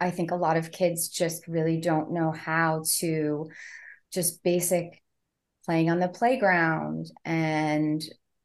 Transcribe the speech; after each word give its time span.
I 0.00 0.10
think 0.10 0.30
a 0.30 0.36
lot 0.36 0.56
of 0.56 0.72
kids 0.72 1.08
just 1.08 1.46
really 1.46 1.78
don't 1.80 2.12
know 2.12 2.32
how 2.32 2.84
to 2.98 3.50
just 4.12 4.42
basic 4.42 5.02
playing 5.64 5.90
on 5.90 6.00
the 6.00 6.08
playground 6.08 7.06
and 7.24 8.02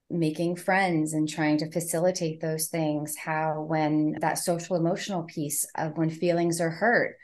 making 0.10 0.56
friends 0.56 1.14
and 1.14 1.28
trying 1.28 1.58
to 1.58 1.72
facilitate 1.72 2.40
those 2.40 2.68
things 2.68 3.16
how 3.16 3.62
when 3.68 4.16
that 4.22 4.38
social 4.38 4.76
emotional 4.76 5.24
piece 5.24 5.66
of 5.76 5.98
when 5.98 6.12
feelings 6.12 6.62
are 6.62 6.70
hurt 6.70 7.16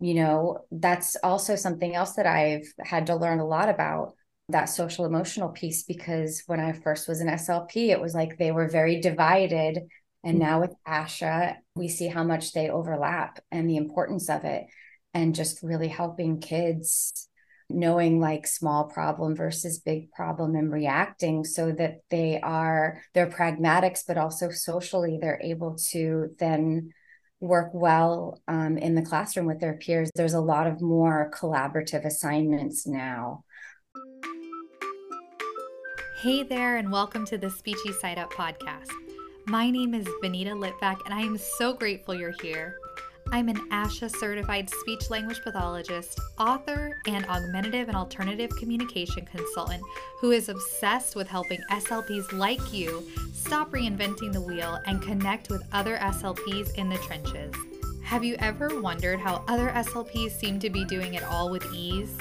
you 0.00 0.14
know 0.14 0.58
that's 0.70 1.16
also 1.24 1.56
something 1.56 1.96
else 1.96 2.12
that 2.14 2.26
i've 2.26 2.66
had 2.78 3.06
to 3.06 3.16
learn 3.16 3.40
a 3.40 3.46
lot 3.46 3.68
about 3.68 4.14
that 4.48 4.66
social 4.66 5.04
emotional 5.04 5.48
piece 5.48 5.82
because 5.82 6.44
when 6.46 6.60
i 6.60 6.72
first 6.72 7.08
was 7.08 7.20
an 7.20 7.28
slp 7.28 7.74
it 7.74 8.00
was 8.00 8.14
like 8.14 8.38
they 8.38 8.52
were 8.52 8.68
very 8.68 9.00
divided 9.00 9.80
and 10.28 10.38
now 10.38 10.60
with 10.60 10.74
asha 10.86 11.56
we 11.74 11.88
see 11.88 12.06
how 12.06 12.22
much 12.22 12.52
they 12.52 12.68
overlap 12.68 13.40
and 13.50 13.68
the 13.68 13.78
importance 13.78 14.28
of 14.28 14.44
it 14.44 14.66
and 15.14 15.34
just 15.34 15.62
really 15.62 15.88
helping 15.88 16.38
kids 16.38 17.28
knowing 17.70 18.20
like 18.20 18.46
small 18.46 18.84
problem 18.84 19.34
versus 19.34 19.78
big 19.78 20.10
problem 20.12 20.54
and 20.54 20.70
reacting 20.70 21.44
so 21.44 21.72
that 21.72 22.00
they 22.10 22.38
are 22.40 23.02
they're 23.14 23.30
pragmatics 23.30 24.00
but 24.06 24.18
also 24.18 24.50
socially 24.50 25.18
they're 25.20 25.40
able 25.42 25.76
to 25.76 26.28
then 26.38 26.92
work 27.40 27.70
well 27.72 28.40
um, 28.48 28.76
in 28.76 28.96
the 28.96 29.02
classroom 29.02 29.46
with 29.46 29.60
their 29.60 29.74
peers. 29.74 30.10
There's 30.16 30.34
a 30.34 30.40
lot 30.40 30.66
of 30.66 30.80
more 30.80 31.30
collaborative 31.32 32.04
assignments 32.04 32.84
now. 32.84 33.44
Hey 36.20 36.42
there 36.42 36.78
and 36.78 36.90
welcome 36.90 37.24
to 37.26 37.38
the 37.38 37.46
Speechie 37.46 37.94
Side 37.94 38.18
Up 38.18 38.32
podcast 38.32 38.90
my 39.48 39.70
name 39.70 39.94
is 39.94 40.06
Benita 40.20 40.50
Litvak, 40.50 40.98
and 41.06 41.14
I 41.14 41.22
am 41.22 41.38
so 41.38 41.72
grateful 41.72 42.14
you're 42.14 42.34
here. 42.42 42.76
I'm 43.32 43.48
an 43.48 43.56
ASHA 43.70 44.14
certified 44.16 44.68
speech 44.68 45.08
language 45.08 45.40
pathologist, 45.42 46.20
author, 46.38 46.94
and 47.06 47.24
augmentative 47.24 47.88
and 47.88 47.96
alternative 47.96 48.50
communication 48.58 49.24
consultant 49.24 49.82
who 50.20 50.32
is 50.32 50.50
obsessed 50.50 51.16
with 51.16 51.28
helping 51.28 51.60
SLPs 51.70 52.30
like 52.32 52.74
you 52.74 53.06
stop 53.32 53.70
reinventing 53.70 54.34
the 54.34 54.40
wheel 54.40 54.80
and 54.84 55.00
connect 55.00 55.48
with 55.48 55.62
other 55.72 55.96
SLPs 55.96 56.74
in 56.74 56.90
the 56.90 56.98
trenches. 56.98 57.54
Have 58.04 58.24
you 58.24 58.36
ever 58.40 58.82
wondered 58.82 59.18
how 59.18 59.44
other 59.48 59.68
SLPs 59.70 60.32
seem 60.32 60.58
to 60.60 60.68
be 60.68 60.84
doing 60.84 61.14
it 61.14 61.24
all 61.24 61.50
with 61.50 61.64
ease? 61.72 62.18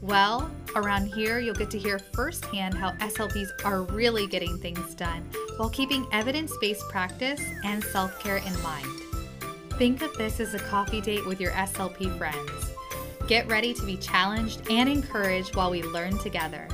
Well, 0.00 0.50
around 0.74 1.12
here, 1.12 1.40
you'll 1.40 1.54
get 1.54 1.70
to 1.72 1.78
hear 1.78 1.98
firsthand 1.98 2.72
how 2.72 2.92
SLPs 2.92 3.48
are 3.66 3.82
really 3.82 4.26
getting 4.26 4.56
things 4.58 4.94
done 4.94 5.28
while 5.60 5.68
keeping 5.68 6.06
evidence 6.10 6.56
based 6.58 6.88
practice 6.88 7.42
and 7.64 7.84
self 7.84 8.18
care 8.18 8.38
in 8.38 8.62
mind. 8.62 8.86
Think 9.74 10.00
of 10.00 10.16
this 10.16 10.40
as 10.40 10.54
a 10.54 10.58
coffee 10.58 11.02
date 11.02 11.26
with 11.26 11.38
your 11.38 11.50
SLP 11.50 12.16
friends. 12.16 12.72
Get 13.28 13.46
ready 13.46 13.74
to 13.74 13.84
be 13.84 13.98
challenged 13.98 14.70
and 14.70 14.88
encouraged 14.88 15.56
while 15.56 15.70
we 15.70 15.82
learn 15.82 16.16
together. 16.16 16.66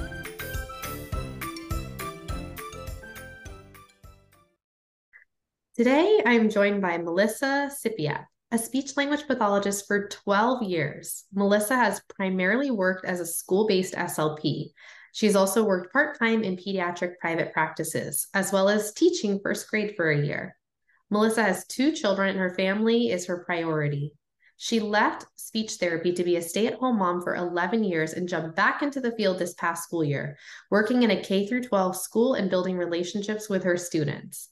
Today, 5.75 6.23
I'm 6.25 6.49
joined 6.49 6.81
by 6.81 6.97
Melissa 6.97 7.73
Cipyak, 7.85 8.27
a 8.53 8.57
speech 8.57 8.97
language 8.97 9.27
pathologist 9.27 9.89
for 9.89 10.07
12 10.07 10.63
years. 10.63 11.25
Melissa 11.35 11.75
has 11.75 12.01
primarily 12.15 12.71
worked 12.71 13.05
as 13.05 13.19
a 13.19 13.27
school 13.27 13.67
based 13.67 13.95
SLP. 13.95 14.71
She's 15.17 15.35
also 15.35 15.65
worked 15.65 15.95
part 15.95 16.19
time 16.19 16.45
in 16.45 16.59
pediatric 16.59 17.17
private 17.19 17.51
practices, 17.55 18.29
as 18.35 18.53
well 18.53 18.69
as 18.69 18.93
teaching 18.93 19.41
first 19.43 19.67
grade 19.71 19.95
for 19.97 20.11
a 20.11 20.23
year. 20.23 20.55
Melissa 21.09 21.43
has 21.43 21.67
two 21.67 21.93
children 21.93 22.29
and 22.29 22.39
her 22.39 22.55
family 22.55 23.09
is 23.09 23.25
her 23.25 23.43
priority. 23.43 24.13
She 24.59 24.79
left 24.79 25.25
speech 25.35 25.77
therapy 25.77 26.13
to 26.13 26.23
be 26.23 26.37
a 26.37 26.43
stay 26.43 26.67
at 26.67 26.75
home 26.75 26.99
mom 26.99 27.23
for 27.23 27.35
11 27.35 27.83
years 27.83 28.13
and 28.13 28.29
jumped 28.29 28.57
back 28.57 28.83
into 28.83 29.01
the 29.01 29.13
field 29.13 29.39
this 29.39 29.55
past 29.55 29.85
school 29.85 30.05
year, 30.05 30.37
working 30.71 31.03
in 31.03 31.11
a 31.11 31.23
K 31.23 31.47
through 31.47 31.63
12 31.63 31.97
school 31.97 32.35
and 32.35 32.51
building 32.51 32.77
relationships 32.77 33.49
with 33.49 33.65
her 33.65 33.79
students. 33.79 34.51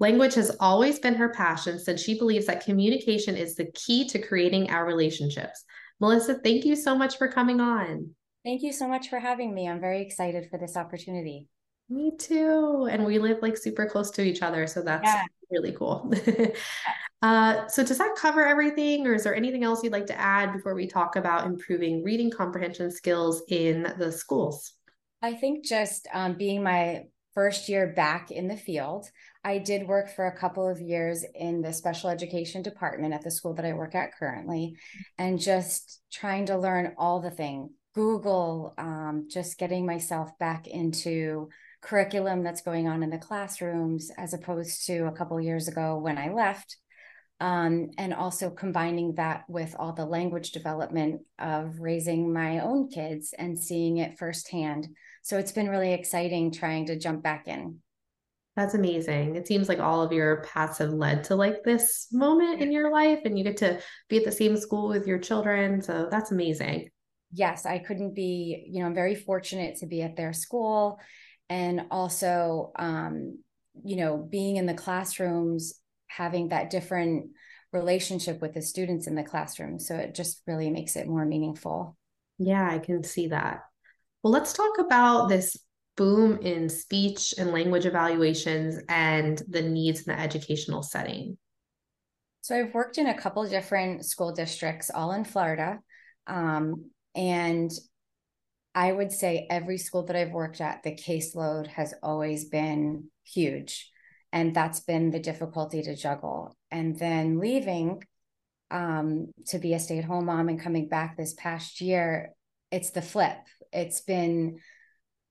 Language 0.00 0.36
has 0.36 0.56
always 0.58 0.98
been 0.98 1.16
her 1.16 1.28
passion 1.28 1.78
since 1.78 2.00
she 2.00 2.18
believes 2.18 2.46
that 2.46 2.64
communication 2.64 3.36
is 3.36 3.56
the 3.56 3.70
key 3.72 4.08
to 4.08 4.18
creating 4.18 4.70
our 4.70 4.86
relationships. 4.86 5.64
Melissa, 6.00 6.36
thank 6.36 6.64
you 6.64 6.76
so 6.76 6.96
much 6.96 7.18
for 7.18 7.28
coming 7.28 7.60
on. 7.60 8.14
Thank 8.48 8.62
you 8.62 8.72
so 8.72 8.88
much 8.88 9.10
for 9.10 9.18
having 9.18 9.52
me. 9.52 9.68
I'm 9.68 9.78
very 9.78 10.00
excited 10.00 10.48
for 10.48 10.56
this 10.56 10.74
opportunity. 10.74 11.48
Me 11.90 12.12
too. 12.18 12.88
And 12.90 13.04
we 13.04 13.18
live 13.18 13.42
like 13.42 13.58
super 13.58 13.84
close 13.84 14.10
to 14.12 14.22
each 14.22 14.40
other. 14.40 14.66
So 14.66 14.80
that's 14.80 15.04
yeah. 15.04 15.24
really 15.50 15.72
cool. 15.72 16.10
uh, 17.22 17.66
so, 17.68 17.84
does 17.84 17.98
that 17.98 18.14
cover 18.16 18.48
everything, 18.48 19.06
or 19.06 19.12
is 19.12 19.24
there 19.24 19.34
anything 19.34 19.64
else 19.64 19.84
you'd 19.84 19.92
like 19.92 20.06
to 20.06 20.18
add 20.18 20.54
before 20.54 20.74
we 20.74 20.86
talk 20.86 21.16
about 21.16 21.44
improving 21.44 22.02
reading 22.02 22.30
comprehension 22.30 22.90
skills 22.90 23.42
in 23.48 23.92
the 23.98 24.10
schools? 24.10 24.72
I 25.20 25.34
think 25.34 25.66
just 25.66 26.08
um, 26.14 26.38
being 26.38 26.62
my 26.62 27.02
first 27.34 27.68
year 27.68 27.92
back 27.94 28.30
in 28.30 28.48
the 28.48 28.56
field, 28.56 29.10
I 29.44 29.58
did 29.58 29.86
work 29.86 30.08
for 30.08 30.26
a 30.26 30.38
couple 30.38 30.66
of 30.66 30.80
years 30.80 31.22
in 31.34 31.60
the 31.60 31.74
special 31.74 32.08
education 32.08 32.62
department 32.62 33.12
at 33.12 33.20
the 33.20 33.30
school 33.30 33.52
that 33.56 33.66
I 33.66 33.74
work 33.74 33.94
at 33.94 34.16
currently, 34.18 34.76
and 35.18 35.38
just 35.38 36.00
trying 36.10 36.46
to 36.46 36.56
learn 36.56 36.94
all 36.96 37.20
the 37.20 37.30
things 37.30 37.72
Google, 37.98 38.74
um, 38.78 39.26
just 39.28 39.58
getting 39.58 39.84
myself 39.84 40.30
back 40.38 40.68
into 40.68 41.48
curriculum 41.82 42.44
that's 42.44 42.60
going 42.60 42.86
on 42.86 43.02
in 43.02 43.10
the 43.10 43.18
classrooms 43.18 44.12
as 44.16 44.34
opposed 44.34 44.86
to 44.86 45.06
a 45.06 45.12
couple 45.12 45.40
years 45.40 45.66
ago 45.66 45.98
when 45.98 46.16
I 46.16 46.32
left. 46.32 46.76
Um, 47.40 47.90
and 47.98 48.14
also 48.14 48.50
combining 48.50 49.14
that 49.16 49.44
with 49.48 49.74
all 49.76 49.92
the 49.92 50.04
language 50.04 50.52
development 50.52 51.22
of 51.40 51.80
raising 51.80 52.32
my 52.32 52.60
own 52.60 52.88
kids 52.88 53.34
and 53.36 53.58
seeing 53.58 53.96
it 53.96 54.16
firsthand. 54.16 54.86
So 55.22 55.36
it's 55.36 55.52
been 55.52 55.68
really 55.68 55.92
exciting 55.92 56.52
trying 56.52 56.86
to 56.86 56.98
jump 56.98 57.24
back 57.24 57.48
in. 57.48 57.78
That's 58.54 58.74
amazing. 58.74 59.34
It 59.34 59.48
seems 59.48 59.68
like 59.68 59.80
all 59.80 60.02
of 60.02 60.12
your 60.12 60.42
paths 60.42 60.78
have 60.78 60.92
led 60.92 61.24
to 61.24 61.34
like 61.34 61.64
this 61.64 62.06
moment 62.12 62.60
in 62.60 62.70
your 62.70 62.92
life, 62.92 63.20
and 63.24 63.36
you 63.36 63.42
get 63.42 63.56
to 63.58 63.80
be 64.08 64.18
at 64.18 64.24
the 64.24 64.32
same 64.32 64.56
school 64.56 64.88
with 64.88 65.06
your 65.06 65.18
children. 65.18 65.82
So 65.82 66.08
that's 66.10 66.30
amazing. 66.30 66.90
Yes, 67.32 67.66
I 67.66 67.78
couldn't 67.78 68.14
be, 68.14 68.66
you 68.70 68.80
know, 68.80 68.86
I'm 68.86 68.94
very 68.94 69.14
fortunate 69.14 69.76
to 69.76 69.86
be 69.86 70.02
at 70.02 70.16
their 70.16 70.32
school. 70.32 70.98
And 71.50 71.86
also 71.90 72.72
um, 72.76 73.38
you 73.84 73.96
know 73.96 74.16
being 74.16 74.56
in 74.56 74.66
the 74.66 74.74
classrooms 74.74 75.74
having 76.06 76.48
that 76.48 76.70
different 76.70 77.30
relationship 77.72 78.40
with 78.40 78.54
the 78.54 78.62
students 78.62 79.06
in 79.06 79.14
the 79.14 79.22
classroom. 79.22 79.78
So 79.78 79.94
it 79.94 80.14
just 80.14 80.40
really 80.46 80.70
makes 80.70 80.96
it 80.96 81.06
more 81.06 81.24
meaningful. 81.24 81.96
Yeah 82.38 82.68
i 82.68 82.78
can 82.78 83.02
see 83.02 83.28
that. 83.28 83.62
Well 84.22 84.32
let's 84.32 84.52
talk 84.52 84.78
about 84.78 85.28
this 85.28 85.56
boom 85.96 86.38
in 86.38 86.68
speech 86.68 87.34
and 87.36 87.50
language 87.50 87.84
evaluations 87.84 88.80
and 88.88 89.42
the 89.48 89.62
needs 89.62 90.06
in 90.06 90.14
the 90.14 90.20
educational 90.20 90.82
setting. 90.82 91.36
So 92.40 92.58
i've 92.58 92.74
worked 92.74 92.98
in 92.98 93.06
a 93.06 93.18
couple 93.18 93.46
different 93.46 94.04
school 94.04 94.32
districts 94.32 94.90
all 94.92 95.12
in 95.12 95.24
florida. 95.24 95.80
Um, 96.26 96.90
and 97.18 97.72
I 98.76 98.92
would 98.92 99.10
say 99.10 99.48
every 99.50 99.76
school 99.76 100.04
that 100.04 100.14
I've 100.14 100.30
worked 100.30 100.60
at, 100.60 100.84
the 100.84 100.94
caseload 100.94 101.66
has 101.66 101.92
always 102.00 102.44
been 102.44 103.10
huge. 103.24 103.90
And 104.32 104.54
that's 104.54 104.80
been 104.80 105.10
the 105.10 105.18
difficulty 105.18 105.82
to 105.82 105.96
juggle. 105.96 106.56
And 106.70 106.96
then 106.96 107.40
leaving 107.40 108.04
um, 108.70 109.32
to 109.48 109.58
be 109.58 109.74
a 109.74 109.80
stay 109.80 109.98
at 109.98 110.04
home 110.04 110.26
mom 110.26 110.48
and 110.48 110.60
coming 110.60 110.86
back 110.86 111.16
this 111.16 111.34
past 111.34 111.80
year, 111.80 112.34
it's 112.70 112.90
the 112.90 113.02
flip. 113.02 113.38
It's 113.72 114.00
been 114.02 114.60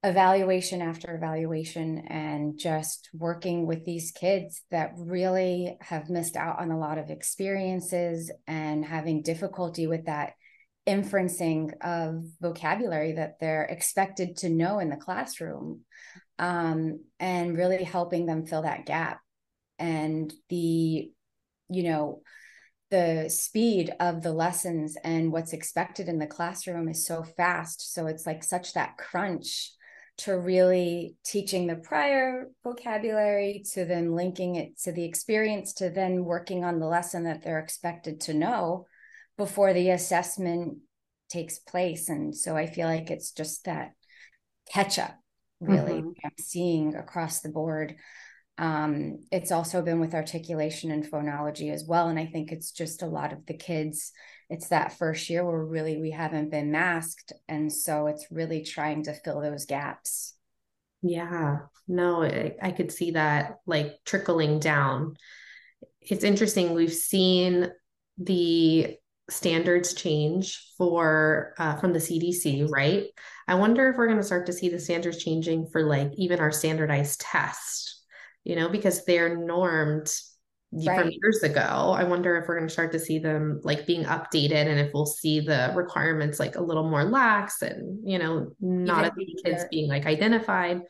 evaluation 0.03 0.81
after 0.81 1.15
evaluation 1.15 1.99
and 1.99 2.59
just 2.59 3.09
working 3.13 3.65
with 3.65 3.85
these 3.85 4.11
kids 4.11 4.61
that 4.71 4.91
really 4.97 5.77
have 5.79 6.09
missed 6.09 6.35
out 6.35 6.59
on 6.59 6.71
a 6.71 6.79
lot 6.79 6.97
of 6.97 7.09
experiences 7.09 8.29
and 8.45 8.83
having 8.83 9.21
difficulty 9.21 9.87
with 9.87 10.05
that 10.07 10.33
inferencing 10.87 11.71
of 11.81 12.23
vocabulary 12.39 13.13
that 13.13 13.39
they're 13.39 13.65
expected 13.65 14.37
to 14.37 14.49
know 14.49 14.79
in 14.79 14.89
the 14.89 14.95
classroom 14.95 15.81
um, 16.39 17.01
and 17.19 17.57
really 17.57 17.83
helping 17.83 18.25
them 18.25 18.45
fill 18.45 18.61
that 18.61 18.85
gap. 18.85 19.19
And 19.79 20.33
the 20.49 21.11
you 21.69 21.83
know 21.83 22.21
the 22.89 23.29
speed 23.29 23.93
of 23.99 24.23
the 24.23 24.31
lessons 24.31 24.95
and 25.03 25.31
what's 25.31 25.51
expected 25.51 26.07
in 26.07 26.19
the 26.19 26.27
classroom 26.27 26.87
is 26.87 27.05
so 27.05 27.21
fast. 27.21 27.93
So 27.93 28.07
it's 28.07 28.25
like 28.25 28.43
such 28.43 28.73
that 28.73 28.97
crunch 28.97 29.71
to 30.19 30.37
really 30.37 31.15
teaching 31.23 31.67
the 31.67 31.75
prior 31.75 32.47
vocabulary 32.63 33.63
to 33.73 33.85
then 33.85 34.15
linking 34.15 34.55
it 34.55 34.79
to 34.79 34.91
the 34.91 35.03
experience 35.03 35.73
to 35.73 35.89
then 35.89 36.23
working 36.23 36.63
on 36.63 36.79
the 36.79 36.87
lesson 36.87 37.25
that 37.25 37.43
they're 37.43 37.59
expected 37.59 38.21
to 38.21 38.33
know 38.33 38.87
before 39.37 39.73
the 39.73 39.89
assessment 39.91 40.79
takes 41.29 41.59
place. 41.59 42.09
And 42.09 42.35
so 42.35 42.55
I 42.55 42.67
feel 42.67 42.87
like 42.87 43.11
it's 43.11 43.31
just 43.31 43.65
that 43.65 43.91
catch 44.71 44.99
up, 44.99 45.15
really, 45.59 46.01
mm-hmm. 46.01 46.11
I'm 46.23 46.31
seeing 46.39 46.95
across 46.95 47.41
the 47.41 47.49
board. 47.49 47.95
Um, 48.57 49.19
it's 49.31 49.51
also 49.51 49.81
been 49.81 49.99
with 49.99 50.15
articulation 50.15 50.89
and 50.89 51.05
phonology 51.05 51.71
as 51.71 51.85
well. 51.87 52.07
And 52.07 52.17
I 52.17 52.25
think 52.25 52.51
it's 52.51 52.71
just 52.71 53.03
a 53.03 53.07
lot 53.07 53.31
of 53.31 53.45
the 53.45 53.53
kids, 53.53 54.11
it's 54.49 54.69
that 54.69 54.97
first 54.97 55.29
year 55.29 55.45
where 55.45 55.63
really 55.63 55.97
we 55.97 56.11
haven't 56.11 56.49
been 56.49 56.71
masked. 56.71 57.33
And 57.47 57.71
so 57.71 58.07
it's 58.07 58.27
really 58.31 58.63
trying 58.63 59.03
to 59.03 59.13
fill 59.13 59.41
those 59.41 59.65
gaps. 59.65 60.33
Yeah, 61.03 61.59
no, 61.87 62.23
I, 62.23 62.55
I 62.61 62.71
could 62.71 62.91
see 62.91 63.11
that 63.11 63.57
like 63.67 63.99
trickling 64.05 64.59
down. 64.59 65.17
It's 66.01 66.23
interesting. 66.23 66.73
We've 66.73 66.91
seen 66.91 67.69
the 68.17 68.97
standards 69.29 69.93
change 69.93 70.73
for 70.77 71.53
uh, 71.57 71.75
from 71.77 71.93
the 71.93 71.99
CDC, 71.99 72.69
right? 72.69 73.05
I 73.47 73.55
wonder 73.55 73.89
if 73.89 73.97
we're 73.97 74.07
going 74.07 74.17
to 74.17 74.23
start 74.23 74.45
to 74.47 74.53
see 74.53 74.69
the 74.69 74.79
standards 74.79 75.23
changing 75.23 75.67
for 75.71 75.83
like 75.83 76.11
even 76.15 76.39
our 76.39 76.51
standardized 76.51 77.21
tests, 77.21 78.03
you 78.43 78.55
know, 78.55 78.69
because 78.69 79.03
they're 79.05 79.37
normed 79.37 80.09
right. 80.71 81.01
from 81.01 81.11
years 81.11 81.43
ago. 81.43 81.93
I 81.95 82.03
wonder 82.03 82.37
if 82.37 82.47
we're 82.47 82.57
going 82.57 82.67
to 82.67 82.73
start 82.73 82.91
to 82.93 82.99
see 82.99 83.19
them 83.19 83.59
like 83.63 83.85
being 83.85 84.05
updated 84.05 84.67
and 84.67 84.79
if 84.79 84.93
we'll 84.93 85.05
see 85.05 85.41
the 85.41 85.73
requirements 85.75 86.39
like 86.39 86.55
a 86.55 86.63
little 86.63 86.89
more 86.89 87.03
lax 87.03 87.61
and, 87.61 88.07
you 88.09 88.19
know, 88.19 88.51
not 88.59 89.05
as 89.05 89.11
many 89.15 89.35
kids 89.43 89.65
being 89.69 89.89
like 89.89 90.05
identified. 90.05 90.81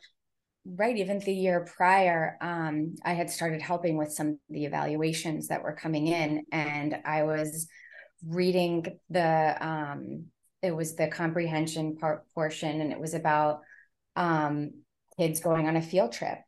Right. 0.64 0.96
Even 0.96 1.18
the 1.20 1.32
year 1.32 1.66
prior, 1.76 2.36
um, 2.40 2.96
I 3.02 3.14
had 3.14 3.30
started 3.30 3.62
helping 3.62 3.96
with 3.96 4.12
some 4.12 4.28
of 4.28 4.36
the 4.50 4.66
evaluations 4.66 5.48
that 5.48 5.62
were 5.62 5.72
coming 5.72 6.08
in, 6.08 6.44
and 6.52 6.98
I 7.06 7.22
was 7.22 7.68
reading 8.26 8.98
the 9.10 9.56
um, 9.60 10.26
it 10.62 10.74
was 10.74 10.96
the 10.96 11.08
comprehension 11.08 11.96
part 11.96 12.24
portion, 12.34 12.80
and 12.80 12.92
it 12.92 13.00
was 13.00 13.14
about 13.14 13.60
um, 14.16 14.70
kids 15.18 15.40
going 15.40 15.68
on 15.68 15.76
a 15.76 15.82
field 15.82 16.12
trip 16.12 16.38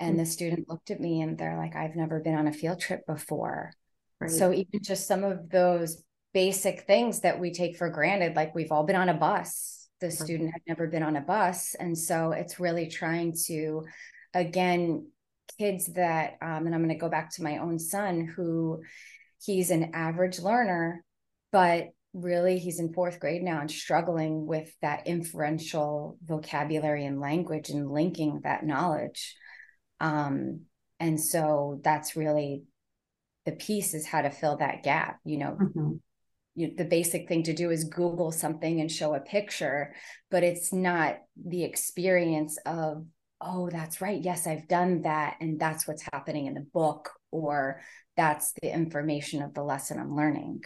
and 0.00 0.12
mm-hmm. 0.12 0.18
the 0.20 0.26
student 0.26 0.68
looked 0.68 0.90
at 0.90 1.00
me 1.00 1.20
and 1.22 1.36
they're 1.36 1.56
like, 1.56 1.74
I've 1.74 1.96
never 1.96 2.20
been 2.20 2.34
on 2.34 2.46
a 2.46 2.52
field 2.52 2.80
trip 2.80 3.06
before. 3.06 3.72
Right. 4.20 4.30
So 4.30 4.52
even 4.52 4.82
just 4.82 5.06
some 5.06 5.24
of 5.24 5.48
those 5.50 6.02
basic 6.34 6.82
things 6.82 7.20
that 7.20 7.40
we 7.40 7.52
take 7.52 7.76
for 7.76 7.88
granted, 7.88 8.36
like 8.36 8.54
we've 8.54 8.72
all 8.72 8.84
been 8.84 8.96
on 8.96 9.08
a 9.08 9.14
bus, 9.14 9.88
the 10.00 10.08
right. 10.08 10.16
student 10.16 10.52
had 10.52 10.62
never 10.66 10.86
been 10.86 11.02
on 11.02 11.16
a 11.16 11.20
bus. 11.20 11.74
And 11.78 11.96
so 11.96 12.32
it's 12.32 12.60
really 12.60 12.88
trying 12.88 13.34
to, 13.46 13.86
again, 14.34 15.08
kids 15.58 15.92
that, 15.94 16.36
um, 16.42 16.66
and 16.66 16.74
I'm 16.74 16.82
going 16.82 16.94
to 16.94 17.00
go 17.00 17.08
back 17.08 17.34
to 17.34 17.42
my 17.42 17.58
own 17.58 17.78
son 17.78 18.26
who 18.26 18.82
he's 19.44 19.70
an 19.70 19.90
average 19.94 20.38
learner, 20.38 21.04
but 21.52 21.86
really 22.14 22.58
he's 22.58 22.80
in 22.80 22.92
fourth 22.92 23.20
grade 23.20 23.42
now 23.42 23.60
and 23.60 23.70
struggling 23.70 24.46
with 24.46 24.70
that 24.80 25.06
inferential 25.06 26.18
vocabulary 26.24 27.04
and 27.04 27.20
language 27.20 27.68
and 27.68 27.90
linking 27.90 28.40
that 28.42 28.64
knowledge 28.64 29.36
um, 30.00 30.62
and 31.00 31.20
so 31.20 31.80
that's 31.82 32.16
really 32.16 32.64
the 33.44 33.52
piece 33.52 33.94
is 33.94 34.06
how 34.06 34.22
to 34.22 34.30
fill 34.30 34.58
that 34.58 34.82
gap. 34.82 35.20
You 35.24 35.38
know, 35.38 35.56
mm-hmm. 35.60 35.92
you, 36.54 36.74
the 36.76 36.84
basic 36.84 37.28
thing 37.28 37.44
to 37.44 37.54
do 37.54 37.70
is 37.70 37.84
Google 37.84 38.32
something 38.32 38.80
and 38.80 38.90
show 38.90 39.14
a 39.14 39.20
picture, 39.20 39.94
but 40.30 40.42
it's 40.42 40.72
not 40.72 41.16
the 41.42 41.64
experience 41.64 42.58
of, 42.66 43.06
oh, 43.40 43.70
that's 43.70 44.00
right. 44.00 44.20
Yes, 44.22 44.46
I've 44.46 44.68
done 44.68 45.02
that. 45.02 45.36
And 45.40 45.58
that's 45.58 45.86
what's 45.86 46.06
happening 46.12 46.46
in 46.46 46.54
the 46.54 46.66
book, 46.72 47.10
or 47.30 47.80
that's 48.16 48.52
the 48.60 48.72
information 48.72 49.42
of 49.42 49.54
the 49.54 49.62
lesson 49.62 49.98
I'm 49.98 50.16
learning. 50.16 50.62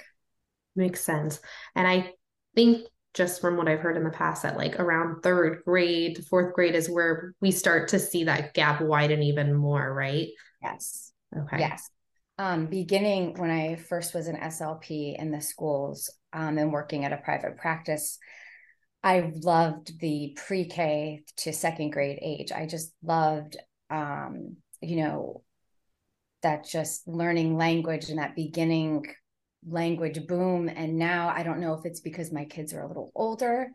Makes 0.75 1.03
sense. 1.03 1.41
And 1.75 1.87
I 1.87 2.13
think 2.55 2.87
just 3.15 3.41
from 3.41 3.57
what 3.57 3.69
I've 3.69 3.81
heard 3.81 3.97
in 3.97 4.05
the 4.05 4.11
past 4.11 4.43
that 4.43 4.57
like 4.57 4.81
around 4.81 5.23
third 5.23 5.63
grade 5.65 6.25
fourth 6.31 6.55
grade 6.55 6.75
is 6.75 6.89
where 6.89 7.35
we 7.41 7.51
start 7.51 7.89
to 7.89 7.99
see 7.99 8.25
that 8.25 8.55
gap 8.55 8.81
widen 8.81 9.23
even 9.23 9.55
more, 9.55 9.93
right? 9.93 10.29
Yes. 10.63 11.13
Okay. 11.37 11.59
Yes. 11.59 11.91
Um, 12.39 12.67
beginning 12.67 13.35
when 13.35 13.51
I 13.51 13.77
first 13.77 14.15
was 14.15 14.29
an 14.29 14.37
SLP 14.37 15.19
in 15.19 15.31
the 15.31 15.41
schools 15.41 16.11
um, 16.33 16.57
and 16.57 16.73
working 16.73 17.05
at 17.05 17.13
a 17.13 17.19
private 17.19 17.59
practice, 17.59 18.19
I 19.05 19.31
loved 19.43 19.99
the 20.01 20.37
pre-K 20.47 21.25
to 21.39 21.53
second 21.53 21.91
grade 21.91 22.19
age. 22.23 22.53
I 22.53 22.67
just 22.67 22.93
loved, 23.03 23.57
um, 23.91 24.57
you 24.81 24.97
know, 24.97 25.43
that 26.43 26.65
just 26.65 27.07
learning 27.07 27.57
language 27.57 28.09
and 28.09 28.19
that 28.19 28.35
beginning 28.35 29.05
language 29.67 30.27
boom. 30.27 30.69
And 30.69 30.99
now 30.99 31.29
I 31.29 31.43
don't 31.43 31.61
know 31.61 31.75
if 31.75 31.85
it's 31.85 32.01
because 32.01 32.33
my 32.33 32.45
kids 32.45 32.73
are 32.73 32.83
a 32.83 32.89
little 32.89 33.13
older 33.15 33.71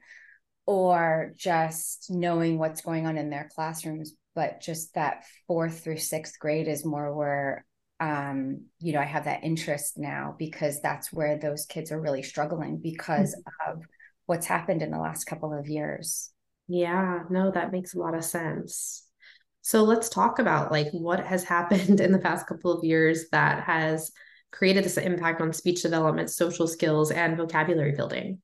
or 0.65 1.33
just 1.37 2.07
knowing 2.09 2.57
what's 2.57 2.81
going 2.81 3.05
on 3.05 3.17
in 3.17 3.29
their 3.29 3.49
classrooms, 3.55 4.13
but 4.35 4.61
just 4.61 4.93
that 4.95 5.23
fourth 5.47 5.83
through 5.83 5.97
sixth 5.97 6.37
grade 6.39 6.67
is 6.67 6.85
more 6.85 7.13
where 7.13 7.65
um 7.99 8.61
you 8.79 8.93
know 8.93 8.99
i 8.99 9.05
have 9.05 9.25
that 9.25 9.43
interest 9.43 9.97
now 9.97 10.35
because 10.37 10.79
that's 10.81 11.11
where 11.11 11.39
those 11.39 11.65
kids 11.65 11.91
are 11.91 11.99
really 11.99 12.21
struggling 12.21 12.77
because 12.77 13.35
mm-hmm. 13.35 13.71
of 13.71 13.83
what's 14.27 14.45
happened 14.45 14.81
in 14.81 14.91
the 14.91 14.99
last 14.99 15.25
couple 15.25 15.57
of 15.57 15.67
years 15.67 16.31
yeah 16.67 17.23
no 17.29 17.49
that 17.49 17.71
makes 17.71 17.95
a 17.95 17.99
lot 17.99 18.13
of 18.13 18.23
sense 18.23 19.03
so 19.61 19.83
let's 19.83 20.09
talk 20.09 20.37
about 20.37 20.71
like 20.71 20.87
what 20.91 21.25
has 21.25 21.43
happened 21.43 21.99
in 21.99 22.11
the 22.11 22.19
past 22.19 22.45
couple 22.45 22.71
of 22.71 22.83
years 22.83 23.25
that 23.31 23.63
has 23.63 24.11
created 24.51 24.83
this 24.83 24.97
impact 24.97 25.41
on 25.41 25.53
speech 25.53 25.81
development, 25.81 26.29
social 26.29 26.67
skills, 26.67 27.11
and 27.11 27.37
vocabulary 27.37 27.93
building? 27.93 28.41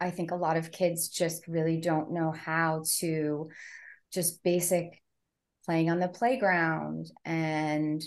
I 0.00 0.10
think 0.10 0.30
a 0.30 0.36
lot 0.36 0.56
of 0.56 0.72
kids 0.72 1.08
just 1.08 1.46
really 1.46 1.78
don't 1.78 2.12
know 2.12 2.32
how 2.32 2.84
to 2.98 3.50
just 4.12 4.42
basic 4.42 5.02
playing 5.64 5.90
on 5.90 6.00
the 6.00 6.08
playground 6.08 7.10
and 7.24 8.02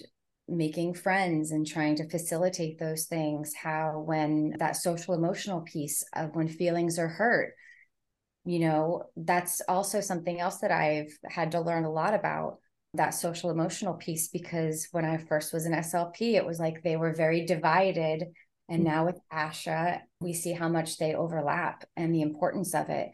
making 0.47 0.93
friends 0.93 1.51
and 1.51 1.65
trying 1.65 1.95
to 1.95 2.09
facilitate 2.09 2.77
those 2.77 3.05
things 3.05 3.53
how 3.53 4.03
when 4.05 4.53
that 4.59 4.75
social 4.75 5.13
emotional 5.13 5.61
piece 5.61 6.03
of 6.15 6.35
when 6.35 6.49
feelings 6.49 6.99
are 6.99 7.07
hurt 7.07 7.53
you 8.43 8.59
know 8.59 9.03
that's 9.15 9.61
also 9.69 10.01
something 10.01 10.41
else 10.41 10.57
that 10.57 10.71
i've 10.71 11.17
had 11.29 11.51
to 11.51 11.61
learn 11.61 11.85
a 11.85 11.91
lot 11.91 12.13
about 12.13 12.57
that 12.93 13.11
social 13.11 13.49
emotional 13.49 13.95
piece 13.95 14.27
because 14.27 14.87
when 14.91 15.05
I 15.05 15.17
first 15.17 15.53
was 15.53 15.65
an 15.65 15.73
SLP, 15.73 16.35
it 16.35 16.45
was 16.45 16.59
like 16.59 16.83
they 16.83 16.95
were 16.95 17.13
very 17.13 17.45
divided. 17.45 18.25
And 18.69 18.81
mm. 18.81 18.85
now 18.85 19.05
with 19.05 19.19
ASHA, 19.31 20.01
we 20.19 20.33
see 20.33 20.53
how 20.53 20.69
much 20.69 20.97
they 20.97 21.15
overlap 21.15 21.85
and 21.95 22.13
the 22.13 22.21
importance 22.21 22.75
of 22.75 22.89
it, 22.89 23.09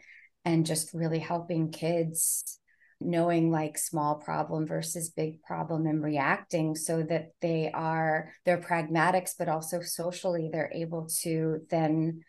and 0.45 0.65
just 0.65 0.93
really 0.93 1.19
helping 1.19 1.71
kids 1.71 2.59
knowing 3.01 3.49
like 3.49 3.77
small 3.77 4.15
problem 4.15 4.67
versus 4.67 5.09
big 5.09 5.41
problem 5.41 5.85
and 5.85 6.03
reacting 6.03 6.75
so 6.75 7.01
that 7.01 7.31
they 7.41 7.71
are 7.73 8.33
they're 8.45 8.59
pragmatics 8.59 9.31
but 9.39 9.47
also 9.47 9.79
socially 9.81 10.49
they're 10.51 10.71
able 10.73 11.07
to 11.21 11.61
then 11.69 12.21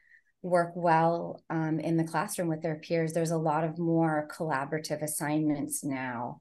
work 0.43 0.72
well 0.77 1.43
um, 1.51 1.81
in 1.81 1.96
the 1.96 2.05
classroom 2.05 2.48
with 2.48 2.63
their 2.63 2.77
peers 2.77 3.13
there's 3.13 3.32
a 3.32 3.36
lot 3.36 3.65
of 3.65 3.79
more 3.79 4.29
collaborative 4.31 5.03
assignments 5.03 5.82
now 5.82 6.41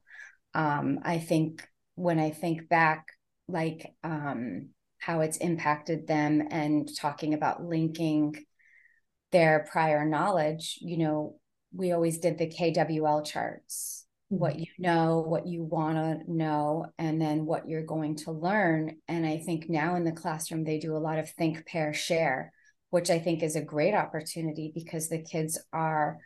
um, 0.54 1.00
I 1.02 1.18
think 1.18 1.66
when 1.94 2.18
I 2.18 2.30
think 2.30 2.68
back, 2.68 3.06
like 3.48 3.92
um, 4.02 4.70
how 4.98 5.20
it's 5.20 5.36
impacted 5.38 6.06
them 6.06 6.46
and 6.50 6.88
talking 6.96 7.34
about 7.34 7.64
linking 7.64 8.36
their 9.32 9.66
prior 9.70 10.04
knowledge, 10.04 10.78
you 10.80 10.98
know, 10.98 11.36
we 11.72 11.92
always 11.92 12.18
did 12.18 12.38
the 12.38 12.48
KWL 12.48 13.24
charts 13.24 14.06
mm-hmm. 14.32 14.40
what 14.40 14.58
you 14.58 14.66
know, 14.78 15.24
what 15.26 15.46
you 15.46 15.62
want 15.62 15.96
to 15.96 16.32
know, 16.32 16.86
and 16.98 17.20
then 17.20 17.46
what 17.46 17.68
you're 17.68 17.84
going 17.84 18.16
to 18.16 18.32
learn. 18.32 18.96
And 19.08 19.26
I 19.26 19.38
think 19.38 19.68
now 19.68 19.96
in 19.96 20.04
the 20.04 20.12
classroom, 20.12 20.64
they 20.64 20.78
do 20.78 20.96
a 20.96 20.98
lot 20.98 21.18
of 21.18 21.30
think, 21.30 21.66
pair, 21.66 21.92
share, 21.92 22.52
which 22.90 23.10
I 23.10 23.18
think 23.18 23.42
is 23.42 23.56
a 23.56 23.62
great 23.62 23.94
opportunity 23.94 24.72
because 24.74 25.08
the 25.08 25.22
kids 25.22 25.58
are 25.72 26.18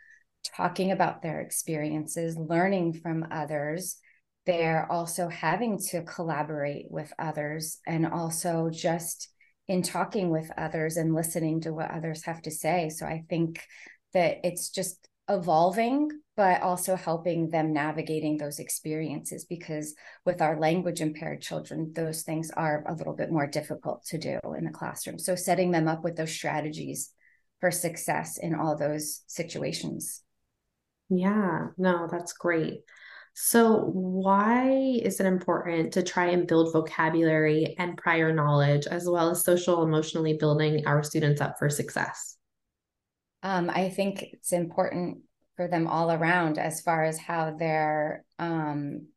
talking 0.55 0.91
about 0.91 1.21
their 1.21 1.41
experiences, 1.41 2.37
learning 2.37 2.93
from 2.93 3.27
others, 3.31 3.97
they're 4.45 4.89
also 4.91 5.27
having 5.27 5.79
to 5.89 6.03
collaborate 6.03 6.85
with 6.89 7.11
others 7.17 7.79
and 7.85 8.05
also 8.05 8.69
just 8.69 9.29
in 9.67 9.81
talking 9.81 10.29
with 10.29 10.51
others 10.57 10.97
and 10.97 11.15
listening 11.15 11.61
to 11.61 11.73
what 11.73 11.89
others 11.89 12.23
have 12.23 12.41
to 12.43 12.51
say. 12.51 12.89
So 12.89 13.05
I 13.05 13.23
think 13.29 13.65
that 14.13 14.37
it's 14.43 14.69
just 14.69 15.07
evolving, 15.27 16.09
but 16.37 16.61
also 16.61 16.95
helping 16.95 17.49
them 17.49 17.73
navigating 17.73 18.37
those 18.37 18.59
experiences 18.59 19.45
because 19.45 19.95
with 20.25 20.41
our 20.41 20.59
language 20.59 21.01
impaired 21.01 21.41
children, 21.41 21.91
those 21.95 22.21
things 22.21 22.51
are 22.51 22.83
a 22.87 22.93
little 22.93 23.15
bit 23.15 23.31
more 23.31 23.47
difficult 23.47 24.05
to 24.05 24.19
do 24.19 24.39
in 24.55 24.65
the 24.65 24.71
classroom. 24.71 25.17
So 25.17 25.35
setting 25.35 25.71
them 25.71 25.87
up 25.87 26.03
with 26.03 26.15
those 26.15 26.31
strategies 26.31 27.11
for 27.59 27.71
success 27.71 28.37
in 28.37 28.53
all 28.53 28.77
those 28.77 29.23
situations. 29.25 30.21
Yeah, 31.09 31.67
no, 31.77 32.07
that's 32.11 32.33
great. 32.33 32.81
So, 33.37 33.81
why 33.91 34.71
is 35.03 35.19
it 35.19 35.25
important 35.25 35.91
to 35.93 36.03
try 36.03 36.27
and 36.27 36.47
build 36.47 36.71
vocabulary 36.71 37.75
and 37.77 37.97
prior 37.97 38.33
knowledge, 38.33 38.87
as 38.87 39.09
well 39.09 39.29
as 39.29 39.43
social 39.43 39.83
emotionally 39.83 40.37
building 40.37 40.87
our 40.87 41.03
students 41.03 41.41
up 41.41 41.59
for 41.59 41.69
success? 41.69 42.37
Um, 43.43 43.69
I 43.69 43.89
think 43.89 44.23
it's 44.23 44.53
important 44.53 45.19
for 45.57 45.67
them 45.67 45.85
all 45.85 46.13
around 46.13 46.57
as 46.57 46.79
far 46.79 47.03
as 47.03 47.19
how 47.19 47.53
they're 47.59 48.23
um, 48.39 49.07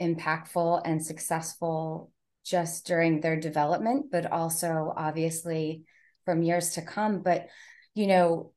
impactful 0.00 0.82
and 0.84 1.04
successful 1.04 2.12
just 2.44 2.86
during 2.86 3.20
their 3.20 3.40
development, 3.40 4.06
but 4.12 4.30
also 4.30 4.94
obviously 4.96 5.82
from 6.24 6.44
years 6.44 6.70
to 6.74 6.82
come. 6.82 7.22
But, 7.22 7.48
you 7.92 8.06
know, 8.06 8.52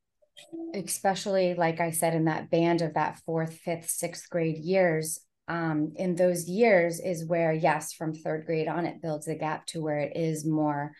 especially 0.73 1.53
like 1.55 1.79
I 1.79 1.91
said, 1.91 2.13
in 2.13 2.25
that 2.25 2.49
band 2.49 2.81
of 2.81 2.93
that 2.93 3.19
fourth, 3.25 3.53
fifth, 3.53 3.89
sixth 3.89 4.29
grade 4.29 4.57
years, 4.57 5.19
um, 5.47 5.93
in 5.95 6.15
those 6.15 6.47
years 6.47 6.99
is 6.99 7.25
where, 7.25 7.53
yes, 7.53 7.93
from 7.93 8.13
third 8.13 8.45
grade 8.45 8.67
on, 8.67 8.85
it 8.85 9.01
builds 9.01 9.25
the 9.25 9.35
gap 9.35 9.65
to 9.67 9.81
where 9.81 9.99
it 9.99 10.15
is 10.15 10.45
more 10.45 10.91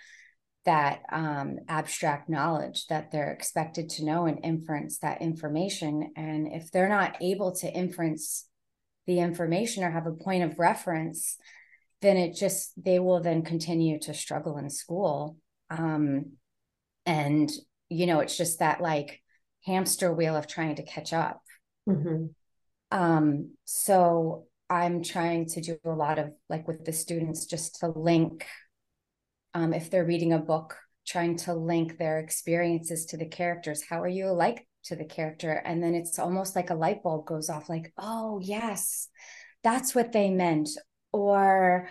that 0.65 1.01
um, 1.11 1.57
abstract 1.67 2.29
knowledge 2.29 2.87
that 2.87 3.11
they're 3.11 3.31
expected 3.31 3.89
to 3.89 4.05
know 4.05 4.25
and 4.25 4.43
inference 4.43 4.99
that 4.99 5.21
information. 5.21 6.11
And 6.15 6.47
if 6.51 6.71
they're 6.71 6.89
not 6.89 7.17
able 7.21 7.53
to 7.57 7.71
inference 7.71 8.47
the 9.05 9.19
information 9.19 9.83
or 9.83 9.91
have 9.91 10.07
a 10.07 10.11
point 10.11 10.43
of 10.43 10.59
reference, 10.59 11.37
then 12.01 12.17
it 12.17 12.35
just, 12.35 12.71
they 12.81 12.99
will 12.99 13.21
then 13.21 13.43
continue 13.43 13.99
to 14.01 14.13
struggle 14.13 14.57
in 14.57 14.69
school. 14.69 15.37
Um, 15.69 16.33
and, 17.05 17.49
you 17.89 18.05
know, 18.05 18.19
it's 18.19 18.37
just 18.37 18.59
that 18.59 18.81
like 18.81 19.21
hamster 19.67 20.11
wheel 20.11 20.35
of 20.35 20.47
trying 20.47 20.75
to 20.77 20.83
catch 20.83 21.13
up. 21.13 21.41
Mm-hmm. 21.87 22.25
Um, 22.89 23.51
so 23.65 24.45
I'm 24.69 25.03
trying 25.03 25.45
to 25.49 25.61
do 25.61 25.77
a 25.85 25.91
lot 25.91 26.17
of 26.17 26.31
like 26.49 26.67
with 26.67 26.85
the 26.85 26.93
students 26.93 27.45
just 27.45 27.79
to 27.81 27.89
link, 27.89 28.45
um, 29.53 29.73
if 29.73 29.91
they're 29.91 30.05
reading 30.05 30.33
a 30.33 30.39
book, 30.39 30.75
trying 31.05 31.37
to 31.37 31.53
link 31.53 31.97
their 31.97 32.19
experiences 32.19 33.05
to 33.07 33.17
the 33.17 33.27
characters. 33.27 33.83
How 33.87 34.01
are 34.01 34.07
you 34.07 34.27
alike 34.27 34.67
to 34.85 34.95
the 34.95 35.05
character? 35.05 35.51
And 35.51 35.83
then 35.83 35.95
it's 35.95 36.17
almost 36.17 36.55
like 36.55 36.69
a 36.69 36.75
light 36.75 37.03
bulb 37.03 37.27
goes 37.27 37.49
off, 37.49 37.69
like, 37.69 37.93
oh, 37.97 38.39
yes, 38.41 39.09
that's 39.63 39.93
what 39.93 40.11
they 40.11 40.29
meant. 40.29 40.69
Or, 41.11 41.89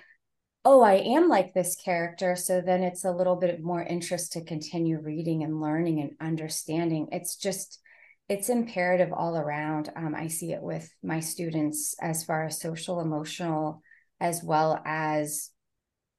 oh, 0.68 0.80
I 0.82 0.94
am 0.94 1.28
like 1.28 1.54
this 1.54 1.76
character. 1.76 2.34
So 2.34 2.60
then 2.60 2.82
it's 2.82 3.04
a 3.04 3.12
little 3.12 3.36
bit 3.36 3.62
more 3.62 3.84
interest 3.84 4.32
to 4.32 4.42
continue 4.42 4.98
reading 4.98 5.44
and 5.44 5.60
learning 5.60 6.00
and 6.00 6.10
understanding. 6.20 7.06
It's 7.12 7.36
just, 7.36 7.80
it's 8.28 8.48
imperative 8.48 9.12
all 9.12 9.36
around. 9.36 9.92
Um, 9.94 10.12
I 10.16 10.26
see 10.26 10.52
it 10.52 10.60
with 10.60 10.92
my 11.04 11.20
students 11.20 11.94
as 12.02 12.24
far 12.24 12.46
as 12.46 12.60
social, 12.60 13.00
emotional, 13.00 13.80
as 14.20 14.42
well 14.42 14.82
as, 14.84 15.50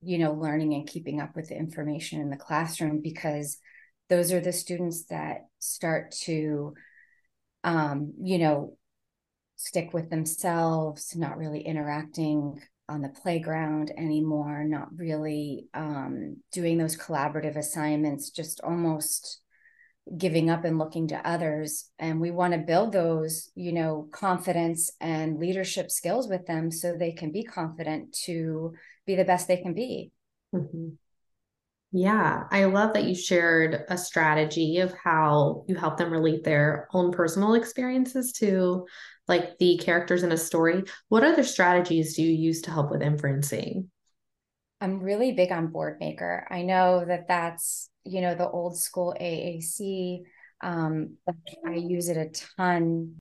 you 0.01 0.18
know, 0.18 0.32
learning 0.32 0.75
and 0.75 0.88
keeping 0.88 1.20
up 1.20 1.36
with 1.36 1.50
the 1.50 1.58
information 1.58 2.22
in 2.22 2.30
the 2.30 2.38
classroom 2.38 3.01
because 3.01 3.58
those 4.08 4.32
are 4.32 4.39
the 4.39 4.54
students 4.54 5.08
that 5.08 5.48
start 5.60 6.12
to, 6.22 6.74
um, 7.66 8.13
you 8.24 8.38
know, 8.38 8.77
stick 9.58 9.94
with 9.94 10.10
themselves, 10.10 11.18
not 11.18 11.38
really 11.38 11.60
interacting 11.60 12.62
on 12.89 13.01
the 13.01 13.10
playground 13.10 13.91
anymore, 13.98 14.63
not 14.63 14.89
really 14.96 15.67
um, 15.74 16.38
doing 16.51 16.77
those 16.77 16.98
collaborative 16.98 17.58
assignments, 17.58 18.29
just 18.29 18.62
almost 18.62 19.41
giving 20.15 20.50
up 20.50 20.63
and 20.63 20.77
looking 20.77 21.08
to 21.08 21.27
others 21.27 21.89
and 22.00 22.22
we 22.22 22.32
want 22.32 22.53
to 22.53 22.60
build 22.60 22.94
those 22.94 23.50
you 23.56 23.74
know 23.74 24.08
confidence 24.12 24.89
and 25.01 25.38
leadership 25.38 25.91
skills 25.91 26.29
with 26.29 26.46
them 26.46 26.72
so 26.72 26.96
they 26.96 27.12
can 27.12 27.32
be 27.32 27.44
confident 27.44 28.13
to 28.13 28.74
be 29.06 29.15
the 29.15 29.25
best 29.25 29.48
they 29.48 29.58
can 29.58 29.74
be 29.74 30.12
mm-hmm. 30.56 30.89
Yeah 31.91 32.44
i 32.51 32.65
love 32.65 32.94
that 32.94 33.06
you 33.06 33.15
shared 33.15 33.86
a 33.89 33.98
strategy 33.98 34.79
of 34.79 34.94
how 34.94 35.63
you 35.67 35.75
help 35.75 35.98
them 35.98 36.12
relate 36.12 36.44
their 36.44 36.88
own 36.94 37.12
personal 37.12 37.53
experiences 37.53 38.34
to 38.34 38.86
like 39.27 39.58
the 39.58 39.77
characters 39.77 40.24
in 40.24 40.32
a 40.32 40.38
story 40.38 40.84
what 41.10 41.24
other 41.24 41.44
strategies 41.44 42.15
do 42.15 42.24
you 42.24 42.32
use 42.32 42.62
to 42.63 42.72
help 42.72 42.91
with 42.91 43.01
inferencing 43.01 43.88
i'm 44.82 45.00
really 45.00 45.32
big 45.32 45.51
on 45.51 45.70
Boardmaker. 45.70 46.44
i 46.50 46.62
know 46.62 47.06
that 47.06 47.27
that's 47.27 47.89
you 48.08 48.22
know, 48.22 48.36
the 48.36 48.50
old 48.50 48.77
school 48.77 49.15
AAC. 49.20 50.24
Um, 50.62 51.17
I 51.65 51.74
use 51.74 52.10
it 52.10 52.17
a 52.17 52.29
ton 52.58 53.17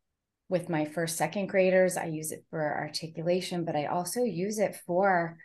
with 0.48 0.68
my 0.68 0.84
first, 0.84 1.16
second 1.16 1.48
graders. 1.48 1.96
I 1.96 2.06
use 2.06 2.32
it 2.32 2.44
for 2.50 2.78
articulation, 2.78 3.64
but 3.64 3.76
I 3.76 3.86
also 3.86 4.22
use 4.22 4.58
it 4.58 4.76
for 4.86 5.36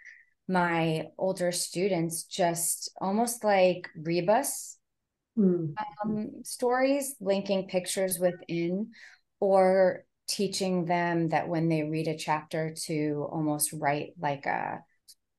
my 0.52 1.08
older 1.18 1.52
students, 1.52 2.24
just 2.24 2.92
almost 3.00 3.44
like 3.44 3.90
rebus 3.96 4.78
mm. 5.38 5.74
um, 6.04 6.30
stories, 6.44 7.16
linking 7.20 7.68
pictures 7.68 8.20
within, 8.20 8.92
or 9.40 10.04
teaching 10.28 10.86
them 10.86 11.30
that 11.30 11.48
when 11.48 11.70
they 11.70 11.84
read 11.84 12.08
a 12.08 12.18
chapter 12.18 12.74
to 12.86 13.28
almost 13.32 13.74
write 13.74 14.14
like 14.20 14.46
a 14.46 14.80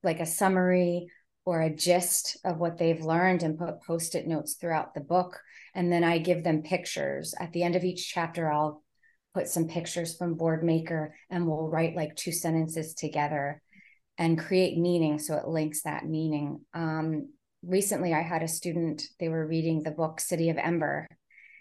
like 0.03 0.19
a 0.19 0.25
summary 0.25 1.07
or 1.45 1.61
a 1.61 1.73
gist 1.73 2.37
of 2.43 2.57
what 2.57 2.77
they've 2.77 3.03
learned 3.03 3.43
and 3.43 3.57
put 3.57 3.81
post-it 3.81 4.27
notes 4.27 4.55
throughout 4.55 4.93
the 4.93 5.01
book. 5.01 5.39
And 5.75 5.91
then 5.91 6.03
i 6.03 6.17
give 6.17 6.43
them 6.43 6.61
pictures. 6.61 7.33
At 7.39 7.51
the 7.53 7.63
end 7.63 7.75
of 7.75 7.83
each 7.83 8.11
chapter 8.13 8.51
i'll 8.51 8.83
put 9.33 9.47
some 9.47 9.67
pictures 9.67 10.15
from 10.15 10.37
Boardmaker 10.37 11.09
and 11.29 11.47
we'll 11.47 11.67
write 11.67 11.95
like 11.95 12.15
two 12.15 12.31
sentences 12.31 12.93
together 12.93 13.62
and 14.17 14.39
create 14.39 14.77
meaning 14.77 15.19
so 15.19 15.35
it 15.35 15.47
links 15.47 15.83
that 15.83 16.05
meaning 16.05 16.61
um, 16.73 17.29
recently 17.63 18.13
i 18.13 18.21
had 18.21 18.43
a 18.43 18.47
student 18.47 19.03
they 19.19 19.29
were 19.29 19.47
reading 19.47 19.83
the 19.83 19.91
book 19.91 20.19
city 20.19 20.49
of 20.49 20.57
ember 20.57 21.07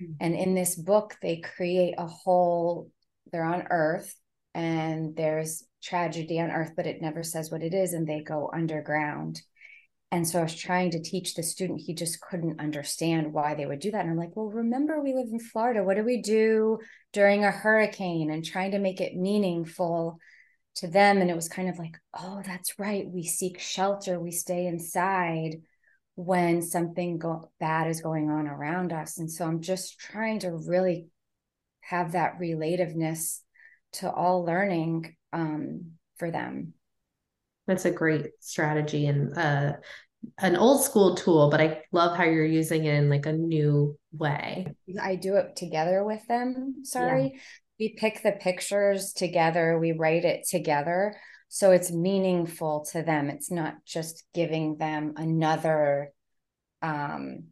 mm-hmm. 0.02 0.12
and 0.21 0.35
in 0.35 0.54
this 0.54 0.75
book 0.75 1.16
they 1.23 1.37
create 1.37 1.94
a 1.99 2.06
whole 2.06 2.90
they're 3.30 3.44
on 3.44 3.66
earth 3.71 4.14
and 4.54 5.16
there's 5.16 5.64
tragedy 5.82 6.40
on 6.40 6.50
earth 6.50 6.73
but 6.76 6.87
it 6.87 7.00
never 7.00 7.23
says 7.23 7.50
what 7.50 7.62
it 7.62 7.75
is 7.75 7.92
and 7.92 8.06
they 8.06 8.21
go 8.21 8.50
underground 8.52 9.40
and 10.12 10.28
so 10.28 10.40
I 10.40 10.42
was 10.42 10.54
trying 10.54 10.90
to 10.90 11.00
teach 11.00 11.35
the 11.35 11.42
student, 11.42 11.80
he 11.80 11.94
just 11.94 12.21
couldn't 12.21 12.61
understand 12.61 13.32
why 13.32 13.54
they 13.54 13.64
would 13.64 13.78
do 13.78 13.90
that. 13.92 14.02
And 14.02 14.11
I'm 14.11 14.18
like, 14.18 14.37
well, 14.37 14.50
remember, 14.50 15.00
we 15.00 15.14
live 15.14 15.28
in 15.32 15.40
Florida. 15.40 15.82
What 15.82 15.97
do 15.97 16.04
we 16.04 16.21
do 16.21 16.80
during 17.14 17.47
a 17.47 17.50
hurricane? 17.50 18.30
And 18.30 18.44
trying 18.44 18.73
to 18.73 18.78
make 18.78 19.00
it 19.00 19.16
meaningful 19.16 20.18
to 20.76 20.88
them. 20.88 21.19
And 21.19 21.31
it 21.31 21.37
was 21.37 21.49
kind 21.49 21.69
of 21.69 21.79
like, 21.79 21.97
oh, 22.19 22.43
that's 22.45 22.79
right. 22.79 23.07
We 23.09 23.25
seek 23.25 23.59
shelter, 23.59 24.19
we 24.19 24.31
stay 24.31 24.67
inside 24.67 25.62
when 26.14 26.62
something 26.62 27.19
go- 27.19 27.50
bad 27.59 27.88
is 27.88 28.00
going 28.00 28.31
on 28.31 28.47
around 28.47 28.93
us. 28.93 29.19
And 29.19 29.31
so 29.31 29.47
I'm 29.47 29.61
just 29.61 29.99
trying 29.99 30.41
to 30.41 30.50
really 30.50 31.07
have 31.81 32.12
that 32.12 32.38
relativeness 32.38 33.43
to 33.95 34.11
all 34.11 34.45
learning 34.45 35.17
um, 35.33 35.93
for 36.19 36.31
them. 36.31 36.75
That's 37.67 37.85
a 37.85 37.91
great 37.91 38.26
strategy 38.41 39.07
and 39.07 39.37
uh, 39.37 39.75
an 40.38 40.57
old 40.57 40.83
school 40.83 41.14
tool, 41.14 41.49
but 41.50 41.61
I 41.61 41.83
love 41.93 42.17
how 42.17 42.25
you're 42.25 42.45
using 42.45 42.85
it 42.85 42.95
in 42.95 43.09
like 43.09 43.26
a 43.26 43.33
new 43.33 43.99
way. 44.12 44.67
I 45.00 45.17
do 45.17 45.37
it 45.37 45.57
together 45.57 46.05
with 46.05 46.26
them. 46.26 46.85
Sorry. 46.85 47.33
Yeah. 47.35 47.41
We 47.83 47.89
pick 47.89 48.23
the 48.23 48.31
pictures 48.31 49.12
together, 49.12 49.77
we 49.77 49.91
write 49.91 50.25
it 50.25 50.47
together. 50.49 51.17
So 51.49 51.73
it's 51.73 51.91
meaningful 51.91 52.87
to 52.93 53.03
them. 53.03 53.29
It's 53.29 53.51
not 53.51 53.85
just 53.85 54.23
giving 54.33 54.77
them 54.77 55.15
another 55.17 56.12
um, 56.81 57.47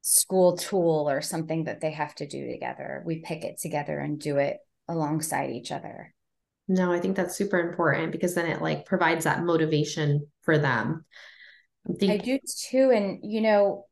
school 0.00 0.56
tool 0.56 1.10
or 1.10 1.20
something 1.20 1.64
that 1.64 1.82
they 1.82 1.90
have 1.90 2.14
to 2.14 2.26
do 2.26 2.50
together. 2.50 3.02
We 3.04 3.18
pick 3.18 3.44
it 3.44 3.60
together 3.60 3.98
and 3.98 4.18
do 4.18 4.38
it 4.38 4.56
alongside 4.88 5.50
each 5.50 5.70
other. 5.70 6.14
No, 6.66 6.90
I 6.90 6.98
think 6.98 7.14
that's 7.14 7.36
super 7.36 7.58
important 7.58 8.10
because 8.10 8.34
then 8.34 8.46
it 8.46 8.62
like 8.62 8.86
provides 8.86 9.24
that 9.24 9.44
motivation 9.44 10.28
for 10.44 10.56
them. 10.56 11.04
Think- 11.98 12.10
I 12.10 12.16
do 12.16 12.38
too. 12.70 12.90
And, 12.90 13.18
you 13.22 13.42
know, 13.42 13.84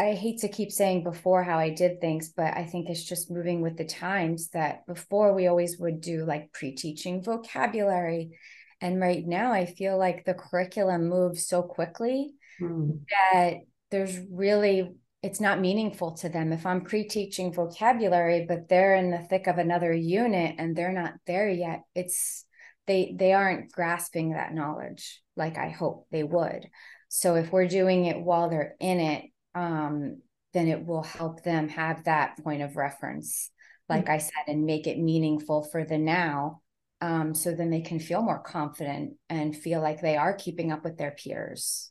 I 0.00 0.14
hate 0.14 0.38
to 0.38 0.48
keep 0.48 0.72
saying 0.72 1.04
before 1.04 1.42
how 1.42 1.58
I 1.58 1.68
did 1.68 2.00
things, 2.00 2.30
but 2.30 2.56
I 2.56 2.64
think 2.64 2.88
it's 2.88 3.04
just 3.04 3.30
moving 3.30 3.60
with 3.60 3.76
the 3.76 3.84
times 3.84 4.48
that 4.50 4.86
before 4.86 5.34
we 5.34 5.46
always 5.46 5.78
would 5.78 6.00
do 6.00 6.24
like 6.24 6.52
pre 6.52 6.72
teaching 6.72 7.22
vocabulary. 7.22 8.38
And 8.80 8.98
right 8.98 9.26
now, 9.26 9.52
I 9.52 9.66
feel 9.66 9.98
like 9.98 10.24
the 10.24 10.32
curriculum 10.32 11.10
moves 11.10 11.46
so 11.46 11.62
quickly 11.62 12.32
mm. 12.58 13.00
that 13.32 13.58
there's 13.90 14.18
really 14.30 14.92
it's 15.22 15.40
not 15.40 15.60
meaningful 15.60 16.12
to 16.12 16.28
them 16.28 16.52
if 16.52 16.64
i'm 16.64 16.80
pre-teaching 16.80 17.52
vocabulary 17.52 18.46
but 18.48 18.68
they're 18.68 18.94
in 18.94 19.10
the 19.10 19.18
thick 19.18 19.46
of 19.46 19.58
another 19.58 19.92
unit 19.92 20.54
and 20.58 20.74
they're 20.74 20.92
not 20.92 21.12
there 21.26 21.48
yet 21.48 21.82
it's 21.94 22.46
they 22.86 23.14
they 23.18 23.32
aren't 23.32 23.70
grasping 23.70 24.32
that 24.32 24.54
knowledge 24.54 25.20
like 25.36 25.58
i 25.58 25.68
hope 25.68 26.06
they 26.10 26.22
would 26.22 26.66
so 27.08 27.34
if 27.34 27.52
we're 27.52 27.68
doing 27.68 28.06
it 28.06 28.18
while 28.18 28.48
they're 28.48 28.76
in 28.80 28.98
it 28.98 29.24
um 29.54 30.20
then 30.52 30.66
it 30.66 30.84
will 30.84 31.02
help 31.02 31.42
them 31.42 31.68
have 31.68 32.04
that 32.04 32.36
point 32.42 32.62
of 32.62 32.76
reference 32.76 33.50
like 33.88 34.04
mm-hmm. 34.04 34.14
i 34.14 34.18
said 34.18 34.44
and 34.48 34.64
make 34.64 34.86
it 34.86 34.98
meaningful 34.98 35.62
for 35.62 35.84
the 35.84 35.98
now 35.98 36.60
um 37.00 37.34
so 37.34 37.52
then 37.52 37.70
they 37.70 37.80
can 37.80 37.98
feel 37.98 38.22
more 38.22 38.40
confident 38.40 39.14
and 39.28 39.56
feel 39.56 39.80
like 39.80 40.00
they 40.00 40.16
are 40.16 40.34
keeping 40.34 40.72
up 40.72 40.84
with 40.84 40.96
their 40.98 41.12
peers 41.12 41.90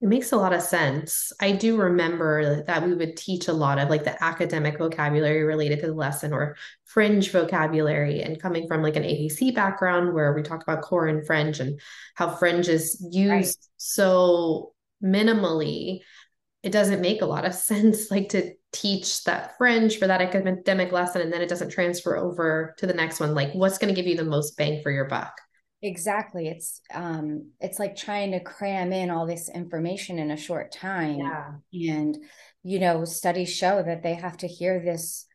It 0.00 0.08
makes 0.08 0.32
a 0.32 0.36
lot 0.36 0.52
of 0.52 0.60
sense. 0.60 1.32
I 1.40 1.52
do 1.52 1.78
remember 1.78 2.62
that 2.66 2.84
we 2.84 2.94
would 2.94 3.16
teach 3.16 3.48
a 3.48 3.54
lot 3.54 3.78
of 3.78 3.88
like 3.88 4.04
the 4.04 4.22
academic 4.22 4.76
vocabulary 4.76 5.44
related 5.44 5.80
to 5.80 5.86
the 5.86 5.94
lesson 5.94 6.32
or 6.34 6.56
fringe 6.84 7.30
vocabulary. 7.30 8.20
And 8.20 8.42
coming 8.42 8.66
from 8.68 8.82
like 8.82 8.96
an 8.96 9.04
AAC 9.04 9.54
background 9.54 10.12
where 10.12 10.34
we 10.34 10.42
talk 10.42 10.62
about 10.62 10.82
core 10.82 11.06
and 11.06 11.26
fringe 11.26 11.58
and 11.58 11.80
how 12.16 12.28
fringe 12.36 12.68
is 12.68 13.00
used 13.10 13.30
right. 13.30 13.56
so 13.78 14.74
minimally, 15.02 16.00
it 16.64 16.72
doesn't 16.72 17.00
make 17.00 17.22
a 17.22 17.26
lot 17.26 17.44
of 17.44 17.54
sense 17.70 18.10
like 18.10 18.30
to 18.30 18.52
teach 18.72 19.22
that 19.24 19.56
fringe 19.56 19.98
for 19.98 20.08
that 20.08 20.20
academic 20.20 20.90
lesson 20.90 21.22
and 21.22 21.32
then 21.32 21.42
it 21.42 21.48
doesn't 21.48 21.70
transfer 21.70 22.16
over 22.16 22.74
to 22.78 22.86
the 22.86 22.94
next 22.94 23.20
one. 23.20 23.34
Like 23.34 23.52
what's 23.52 23.78
going 23.78 23.94
to 23.94 24.00
give 24.00 24.08
you 24.08 24.16
the 24.16 24.24
most 24.24 24.56
bang 24.56 24.82
for 24.82 24.90
your 24.90 25.04
buck? 25.04 25.34
exactly 25.84 26.48
it's 26.48 26.80
um 26.94 27.50
it's 27.60 27.78
like 27.78 27.94
trying 27.94 28.32
to 28.32 28.40
cram 28.40 28.90
in 28.90 29.10
all 29.10 29.26
this 29.26 29.50
information 29.50 30.18
in 30.18 30.30
a 30.30 30.36
short 30.36 30.72
time 30.72 31.18
yeah. 31.18 31.98
and 31.98 32.16
you 32.62 32.78
know 32.78 33.04
studies 33.04 33.54
show 33.54 33.82
that 33.82 34.02
they 34.02 34.14
have 34.14 34.34
to 34.34 34.48
hear 34.48 34.80
this 34.82 35.26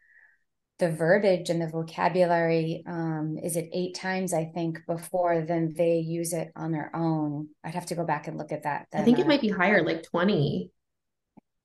the 0.80 0.90
verbiage 0.90 1.52
and 1.52 1.62
the 1.62 1.68
vocabulary 1.68 2.84
um 2.88 3.38
is 3.44 3.56
it 3.56 3.70
eight 3.74 3.94
times 3.94 4.34
i 4.34 4.44
think 4.44 4.80
before 4.88 5.42
then 5.42 5.72
they 5.78 5.98
use 5.98 6.34
it 6.34 6.52
on 6.56 6.72
their 6.72 6.90
own 6.96 7.48
i'd 7.64 7.76
have 7.76 7.86
to 7.86 7.96
go 7.96 8.04
back 8.04 8.28
and 8.28 8.36
look 8.36 8.52
at 8.52 8.64
that 8.64 8.88
then, 8.92 9.02
i 9.04 9.06
think 9.06 9.20
it 9.20 9.26
uh, 9.26 9.28
might 9.28 9.42
be 9.42 9.50
higher 9.50 9.84
like 9.84 10.02
20 10.02 10.72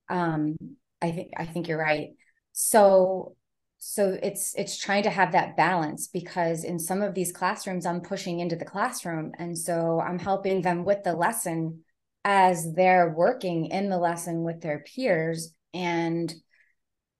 um 0.08 0.56
i 1.02 1.10
think 1.10 1.32
i 1.36 1.44
think 1.44 1.68
you're 1.68 1.78
right. 1.78 2.10
So 2.52 3.36
so 3.78 4.16
it's 4.22 4.54
it's 4.56 4.78
trying 4.78 5.02
to 5.02 5.10
have 5.10 5.32
that 5.32 5.56
balance 5.56 6.08
because 6.08 6.64
in 6.64 6.78
some 6.78 7.02
of 7.02 7.14
these 7.14 7.32
classrooms 7.32 7.84
i'm 7.84 8.00
pushing 8.00 8.40
into 8.40 8.56
the 8.56 8.64
classroom. 8.64 9.32
And 9.38 9.56
so 9.56 10.00
i'm 10.00 10.18
helping 10.18 10.62
them 10.62 10.84
with 10.84 11.04
the 11.04 11.14
lesson 11.14 11.84
as 12.24 12.72
they're 12.72 13.12
working 13.14 13.66
in 13.66 13.90
the 13.90 13.98
lesson 13.98 14.42
with 14.42 14.62
their 14.62 14.84
peers. 14.94 15.54
And 15.74 16.32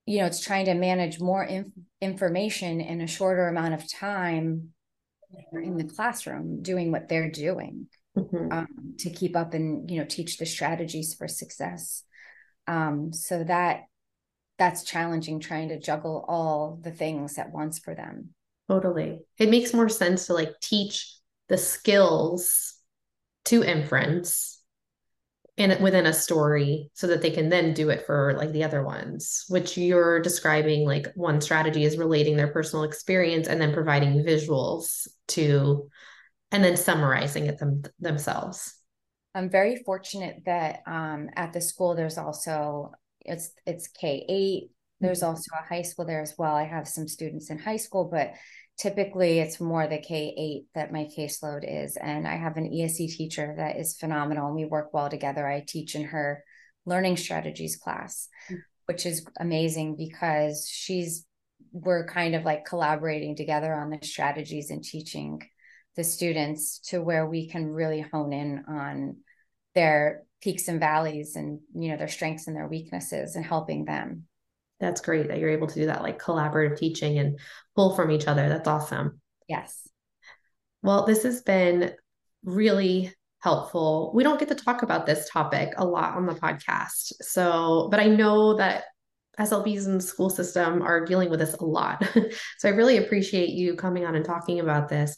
you 0.07 0.19
know 0.19 0.27
it's 0.27 0.41
trying 0.41 0.67
to 0.67 0.75
manage 0.75 1.21
more 1.21 1.45
inf- 1.45 1.73
information 2.01 2.81
in 2.81 3.01
a 3.01 3.07
shorter 3.07 3.49
amount 3.49 3.75
of 3.75 3.91
time 3.91 4.71
in 5.53 5.77
the 5.77 5.85
classroom 5.85 6.63
doing 6.63 6.93
what 6.93 7.09
they're 7.09 7.31
doing 7.31 7.87
mm-hmm. 8.17 8.53
um, 8.53 8.95
to 8.99 9.11
keep 9.11 9.37
up 9.37 9.55
and 9.55 9.91
you 9.91 9.99
know 9.99 10.07
teach 10.07 10.37
the 10.39 10.47
strategies 10.47 11.15
for 11.15 11.27
success 11.27 12.05
um, 12.67 13.13
so 13.13 13.45
that 13.45 13.83
that's 14.59 14.85
challenging 14.85 15.41
trying 15.41 15.69
to 15.69 15.81
juggle 15.81 16.25
all 16.29 16.79
the 16.83 16.93
things 16.93 17.39
at 17.39 17.53
once 17.53 17.79
for 17.79 17.95
them. 17.95 18.31
Totally. 18.69 19.19
It 19.39 19.51
makes 19.51 19.75
more 19.75 19.89
sense 19.89 20.27
to 20.27 20.35
like 20.35 20.53
teach 20.61 21.13
the 21.49 21.59
skills 21.59 22.75
to 23.47 23.63
inference 23.63 24.63
and 25.57 25.81
within 25.81 26.07
a 26.07 26.13
story 26.13 26.91
so 26.95 27.07
that 27.09 27.23
they 27.23 27.31
can 27.31 27.49
then 27.49 27.75
do 27.75 27.91
it 27.91 28.07
for 28.07 28.35
like 28.37 28.51
the 28.53 28.65
other 28.65 28.83
ones 28.83 29.45
which 29.49 29.77
you're 29.77 30.21
describing 30.21 30.85
like 30.85 31.13
one 31.15 31.41
strategy 31.41 31.85
is 31.85 31.97
relating 31.97 32.37
their 32.37 32.49
personal 32.49 32.85
experience 32.85 33.47
and 33.47 33.61
then 33.61 33.73
providing 33.73 34.25
visuals 34.25 35.07
to 35.29 35.89
and 36.51 36.65
then 36.65 36.77
summarizing 36.77 37.47
it 37.47 37.59
them, 37.59 37.83
themselves 38.01 38.75
i'm 39.35 39.51
very 39.51 39.83
fortunate 39.85 40.43
that 40.47 40.81
um, 40.87 41.29
at 41.37 41.53
the 41.53 41.61
school 41.61 41.95
there's 41.95 42.19
also 42.19 42.93
it's 43.25 43.51
it's 43.67 43.89
K8. 43.89 44.69
There's 45.01 45.21
mm-hmm. 45.21 45.27
also 45.27 45.51
a 45.55 45.67
high 45.67 45.83
school 45.83 46.05
there 46.05 46.23
as 46.23 46.35
well. 46.39 46.55
I 46.55 46.65
have 46.65 46.87
some 46.87 47.09
students 47.09 47.51
in 47.51 47.59
high 47.59 47.77
school, 47.77 48.09
but 48.11 48.35
typically 48.79 49.39
it's 49.39 49.61
more 49.61 49.87
the 49.87 49.99
K8 49.99 50.67
that 50.75 50.93
my 50.93 51.09
caseload 51.17 51.65
is. 51.67 51.97
And 51.97 52.27
I 52.27 52.37
have 52.37 52.57
an 52.57 52.73
ESE 52.73 53.17
teacher 53.17 53.55
that 53.57 53.77
is 53.77 53.97
phenomenal 53.97 54.49
and 54.49 54.57
we 54.57 54.65
work 54.65 54.93
well 54.93 55.09
together. 55.09 55.47
I 55.47 55.65
teach 55.67 55.95
in 55.95 56.05
her 56.05 56.45
learning 56.87 57.17
strategies 57.17 57.77
class, 57.77 58.29
mm-hmm. 58.47 58.61
which 58.87 59.07
is 59.07 59.27
amazing 59.41 59.97
because 59.97 60.69
she's 60.71 61.27
we're 61.73 62.07
kind 62.07 62.37
of 62.37 62.45
like 62.45 62.65
collaborating 62.65 63.35
together 63.35 63.75
on 63.75 63.91
the 63.91 63.99
strategies 64.03 64.71
and 64.71 64.85
teaching 64.85 65.41
the 65.97 66.05
students 66.05 66.79
to 66.79 67.03
where 67.03 67.27
we 67.27 67.49
can 67.49 67.67
really 67.67 68.01
hone 68.01 68.33
in 68.33 68.65
on 68.69 69.17
their 69.75 70.23
peaks 70.41 70.69
and 70.69 70.81
valleys 70.81 71.37
and 71.37 71.61
you 71.75 71.91
know 71.91 71.97
their 71.97 72.09
strengths 72.09 72.47
and 72.47 72.57
their 72.57 72.69
weaknesses 72.69 73.37
and 73.37 73.45
helping 73.45 73.85
them. 73.85 74.25
That's 74.81 75.01
great 75.01 75.29
that 75.29 75.39
you're 75.39 75.51
able 75.51 75.69
to 75.69 75.75
do 75.75 75.87
that 75.87 76.03
like 76.03 76.21
collaborative 76.21 76.77
teaching 76.77 77.19
and 77.19 77.39
pull 77.75 77.95
from 77.95 78.11
each 78.11 78.27
other. 78.27 78.49
That's 78.49 78.69
awesome. 78.69 79.21
Yes. 79.49 79.89
Well 80.83 81.07
this 81.07 81.23
has 81.23 81.43
been 81.43 81.93
really 82.45 83.13
helpful. 83.41 84.13
We 84.15 84.23
don't 84.23 84.39
get 84.39 84.49
to 84.49 84.55
talk 84.55 84.83
about 84.83 85.07
this 85.07 85.29
topic 85.31 85.75
a 85.77 85.85
lot 85.85 86.17
on 86.17 86.27
the 86.27 86.35
podcast 86.35 87.13
so 87.21 87.89
but 87.91 88.01
i 88.01 88.07
know 88.07 88.55
that 88.55 88.85
slps 89.39 89.87
in 89.87 89.97
the 89.97 90.01
school 90.01 90.31
system 90.31 90.81
are 90.81 91.05
dealing 91.05 91.29
with 91.29 91.41
this 91.41 91.55
a 91.55 91.65
lot. 91.65 92.07
So 92.59 92.69
i 92.69 92.73
really 92.73 92.99
appreciate 92.99 93.51
you 93.51 93.75
coming 93.75 94.05
on 94.05 94.15
and 94.15 94.25
talking 94.25 94.61
about 94.61 94.89
this 94.89 95.17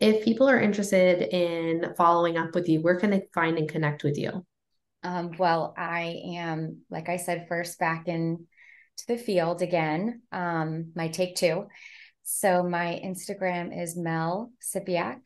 if 0.00 0.24
people 0.24 0.48
are 0.48 0.60
interested 0.60 1.22
in 1.34 1.94
following 1.96 2.36
up 2.36 2.54
with 2.54 2.68
you 2.68 2.80
where 2.80 2.96
can 2.96 3.10
they 3.10 3.28
find 3.34 3.58
and 3.58 3.68
connect 3.68 4.04
with 4.04 4.16
you 4.18 4.44
um, 5.02 5.32
well, 5.38 5.74
I 5.76 6.22
am, 6.36 6.82
like 6.90 7.08
I 7.08 7.16
said, 7.16 7.46
first 7.48 7.78
back 7.78 8.08
in 8.08 8.46
to 8.98 9.06
the 9.06 9.18
field 9.18 9.62
again. 9.62 10.22
Um, 10.32 10.92
my 10.94 11.08
take 11.08 11.36
two. 11.36 11.66
So 12.24 12.62
my 12.62 13.00
Instagram 13.04 13.80
is 13.80 13.96
Mel 13.96 14.52
Cipyak. 14.62 15.20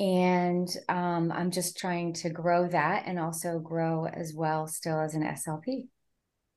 And 0.00 0.68
um, 0.88 1.30
I'm 1.30 1.50
just 1.50 1.76
trying 1.76 2.14
to 2.14 2.30
grow 2.30 2.66
that 2.68 3.04
and 3.06 3.18
also 3.18 3.60
grow 3.60 4.06
as 4.06 4.34
well, 4.34 4.66
still 4.66 4.98
as 4.98 5.14
an 5.14 5.22
SLP. 5.22 5.88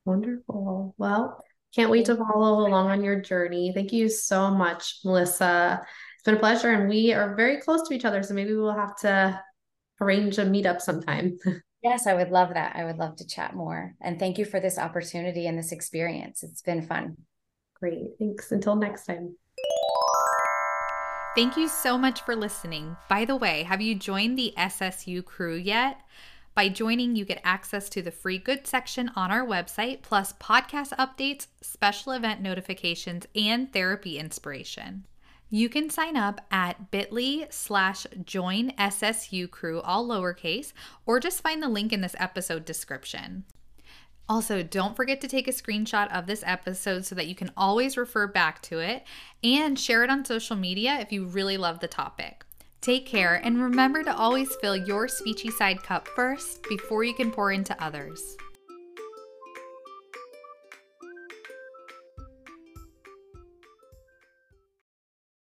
Wonderful. 0.04 0.94
Well, 0.98 1.44
can't 1.74 1.90
wait 1.90 2.06
to 2.06 2.16
follow 2.16 2.66
along 2.66 2.90
on 2.90 3.04
your 3.04 3.20
journey. 3.20 3.70
Thank 3.72 3.92
you 3.92 4.08
so 4.08 4.50
much, 4.50 5.00
Melissa. 5.04 5.82
It's 6.18 6.24
been 6.24 6.34
a 6.34 6.40
pleasure, 6.40 6.70
and 6.70 6.88
we 6.88 7.12
are 7.12 7.36
very 7.36 7.60
close 7.60 7.86
to 7.86 7.94
each 7.94 8.04
other. 8.04 8.24
So 8.24 8.34
maybe 8.34 8.52
we'll 8.52 8.74
have 8.74 8.96
to 8.96 9.40
arrange 10.00 10.38
a 10.38 10.44
meetup 10.44 10.80
sometime. 10.80 11.38
Yes, 11.80 12.08
I 12.08 12.14
would 12.14 12.30
love 12.30 12.54
that. 12.54 12.74
I 12.74 12.84
would 12.84 12.96
love 12.96 13.14
to 13.18 13.26
chat 13.26 13.54
more. 13.54 13.94
And 14.00 14.18
thank 14.18 14.36
you 14.36 14.44
for 14.44 14.58
this 14.58 14.78
opportunity 14.78 15.46
and 15.46 15.56
this 15.56 15.70
experience. 15.70 16.42
It's 16.42 16.60
been 16.60 16.82
fun. 16.82 17.16
Great. 17.78 18.10
Thanks. 18.18 18.50
Until 18.50 18.74
next 18.74 19.06
time. 19.06 19.36
Thank 21.36 21.56
you 21.56 21.68
so 21.68 21.96
much 21.96 22.22
for 22.22 22.34
listening. 22.34 22.96
By 23.08 23.24
the 23.24 23.36
way, 23.36 23.62
have 23.62 23.80
you 23.80 23.94
joined 23.94 24.36
the 24.36 24.54
SSU 24.58 25.24
crew 25.24 25.54
yet? 25.54 26.00
By 26.52 26.68
joining, 26.68 27.14
you 27.14 27.24
get 27.24 27.40
access 27.44 27.88
to 27.90 28.02
the 28.02 28.10
free 28.10 28.38
good 28.38 28.66
section 28.66 29.12
on 29.14 29.30
our 29.30 29.46
website, 29.46 30.02
plus 30.02 30.32
podcast 30.32 30.88
updates, 30.96 31.46
special 31.62 32.10
event 32.10 32.40
notifications, 32.40 33.24
and 33.36 33.72
therapy 33.72 34.18
inspiration. 34.18 35.04
You 35.50 35.68
can 35.68 35.88
sign 35.88 36.16
up 36.16 36.42
at 36.50 36.90
bit.ly 36.90 37.46
slash 37.50 38.06
join 38.24 38.72
SSU 38.72 39.50
crew, 39.50 39.80
all 39.80 40.06
lowercase, 40.06 40.72
or 41.06 41.20
just 41.20 41.42
find 41.42 41.62
the 41.62 41.68
link 41.68 41.92
in 41.92 42.02
this 42.02 42.16
episode 42.18 42.64
description. 42.64 43.44
Also, 44.28 44.62
don't 44.62 44.94
forget 44.94 45.22
to 45.22 45.28
take 45.28 45.48
a 45.48 45.52
screenshot 45.52 46.14
of 46.14 46.26
this 46.26 46.42
episode 46.44 47.06
so 47.06 47.14
that 47.14 47.28
you 47.28 47.34
can 47.34 47.50
always 47.56 47.96
refer 47.96 48.26
back 48.26 48.60
to 48.60 48.78
it 48.78 49.04
and 49.42 49.78
share 49.78 50.04
it 50.04 50.10
on 50.10 50.22
social 50.22 50.54
media 50.54 50.98
if 51.00 51.10
you 51.10 51.24
really 51.24 51.56
love 51.56 51.80
the 51.80 51.88
topic. 51.88 52.44
Take 52.82 53.06
care 53.06 53.36
and 53.36 53.60
remember 53.60 54.04
to 54.04 54.14
always 54.14 54.54
fill 54.56 54.76
your 54.76 55.06
speechy 55.06 55.50
side 55.50 55.82
cup 55.82 56.06
first 56.08 56.62
before 56.68 57.04
you 57.04 57.14
can 57.14 57.30
pour 57.30 57.52
into 57.52 57.82
others. 57.82 58.36